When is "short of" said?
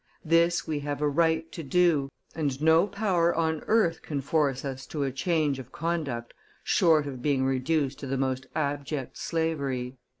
6.63-7.21